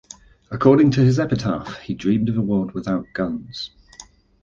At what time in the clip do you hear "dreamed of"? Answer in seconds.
1.93-2.35